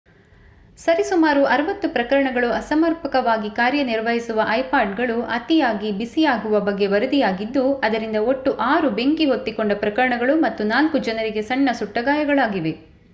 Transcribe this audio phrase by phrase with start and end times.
[0.79, 9.27] ಸರಿ ಸುಮಾರು 60 ಪ್ರಕರಣಗಳು ಅಸಮರ್ಪಕವಾಗಿ ಕಾರ್ಯನಿರ್ವಹಿಸುವ ಐಪಾಡ್ಗಳು ಅತಿಯಾಗಿ ಬಿಸಿಯಾಗುವ ಬಗ್ಗೆ ವರದಿಯಾಗಿದ್ದು ಅದರಿಂದ ಒಟ್ಟು 6 ಬೆಂಕಿ
[9.27, 12.73] ಹೊತ್ತಿಕೊಂಡ ಪ್ರಕರಣಗಳು ಮತ್ತು 4 ಜನರಿಗೆ ಸಣ್ಣ ಸುಟ್ಟಗಾಯಗಳಾಗಿವೆ